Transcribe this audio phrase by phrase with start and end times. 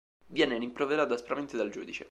[0.29, 1.99] Viene rimproverato aspramente dal giudice.